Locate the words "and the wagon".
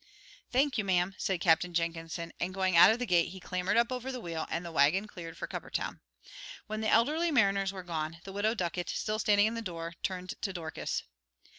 4.49-5.05